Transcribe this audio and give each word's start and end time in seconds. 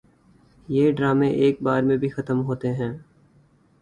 یہ 0.67 0.91
ڈرامے 0.91 1.27
ایک 1.41 1.61
بار 1.63 1.81
میں 1.83 1.97
بھی 1.97 2.09
ختم 2.09 2.41
ہوتے 2.45 2.73
ہیں 2.73 2.91